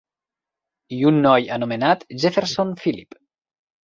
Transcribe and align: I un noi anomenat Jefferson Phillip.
I 0.95 1.01
un 1.09 1.19
noi 1.25 1.45
anomenat 1.57 2.05
Jefferson 2.23 2.73
Phillip. 2.81 3.15